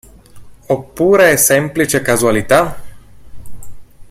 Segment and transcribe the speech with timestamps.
[0.65, 2.75] Oppure è semplice casualità?